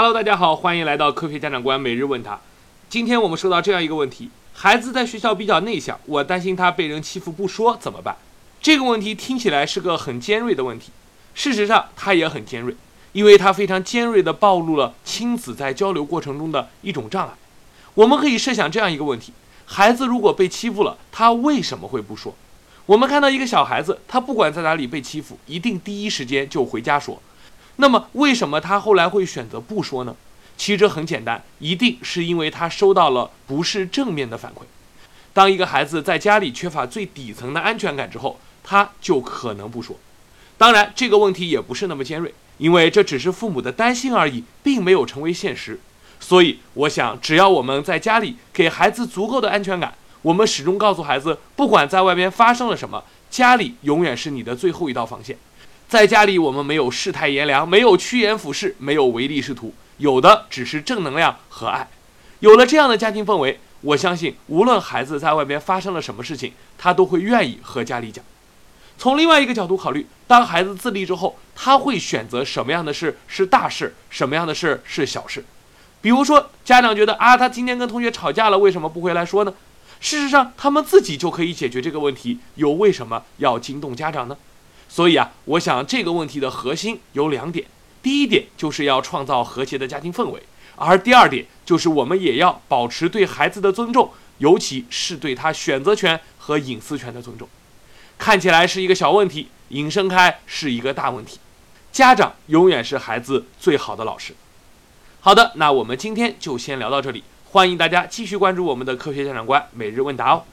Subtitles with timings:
[0.00, 2.40] Hello，大家好，欢迎来到科学家长官每日问答。
[2.88, 8.16] 今天我们收到这样一个问题：孩子在学校比较内向，我担心他被人欺负不说怎么办？
[8.62, 10.92] 这个问题听起来是个很尖锐的问题，
[11.34, 12.76] 事实上它也很尖锐，
[13.10, 17.34] 因为它非常尖锐地暴露了亲子在交流过程中的一种障碍。
[17.94, 19.32] 我们可以设想这样一个问题：
[19.66, 22.32] 孩子如果被欺负了，他为什么会不说？
[22.86, 27.20] 我们看到一个小孩子，他不管在哪里被欺负，一定第一时间就回家说。
[27.80, 30.14] 那么，为什么他后来会选择不说呢？
[30.56, 34.62] 其实很简单，一定是因为他收到了不是正面的反馈。
[35.32, 39.96] 当一个孩子在家里缺乏最底层的安全感之后，他就可能不说。
[40.56, 45.78] 当然，这个问题也不是那么尖锐，因为这只是父母的担心而已，并没有成为现实。
[46.18, 55.38] 所以，我想，只要我们在家里给孩子足够的安全感，我们始终告诉孩子，不管在外边发生了什么，家里永远是你的最后一道防线。
[55.88, 61.88] 在家里，我们没有世态炎凉，没有趋炎附势，没有唯利是图，有的只是正能量和爱。
[62.40, 68.22] 有了这样的家庭氛围，我相信，无论孩子在外边发生了什么事情，他都会愿意和家里讲。
[68.98, 75.42] 从另外一个角度考虑，当孩子自立之后，他会选择什么样的事是大事，什么样的事是小事。
[76.02, 79.54] 比如说，家长觉得啊，他今天跟同学吵架了，为什么不回来说呢？
[80.00, 84.36] 事实上，他们自己就可以解决这个问题，又为什么要惊动家长呢？
[84.88, 87.66] 所以啊，我想这个问题的核心有两点：
[88.02, 90.42] 第一点就是要创造和谐的家庭氛围，
[90.76, 97.48] 而第二点就是我们也要保持对孩子的尊重，尤其是对他选择权和隐私权的尊重。
[98.16, 101.38] 看起来是一个小问题，引申开是一个大问题。
[101.92, 104.34] 家长永远是孩子最好的老师。
[105.20, 110.44] 好的，那我们今天就先聊到这里，欢迎大家继续关注我们的科学家长观每日问答哦。